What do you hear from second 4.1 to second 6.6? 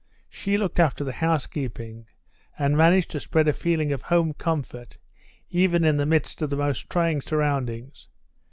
comfort even in the midst of the